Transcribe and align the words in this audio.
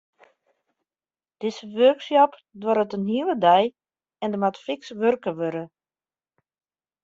Dizze 1.43 1.65
workshop 1.79 2.31
duorret 2.61 2.95
in 2.97 3.05
hiele 3.11 3.35
dei 3.45 3.65
en 4.23 4.29
der 4.31 4.41
moat 4.41 4.61
fiks 4.65 4.89
wurke 4.99 5.31
wurde. 5.39 5.65